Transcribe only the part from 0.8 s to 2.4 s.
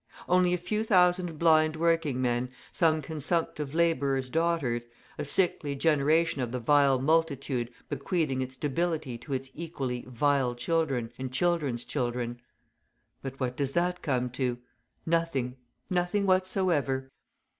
thousand blind working